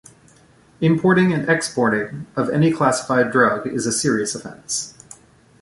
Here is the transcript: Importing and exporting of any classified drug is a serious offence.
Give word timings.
Importing 0.79 1.31
and 1.31 1.47
exporting 1.47 2.25
of 2.35 2.49
any 2.49 2.71
classified 2.73 3.31
drug 3.31 3.67
is 3.67 3.85
a 3.85 3.91
serious 3.91 4.33
offence. 4.33 4.95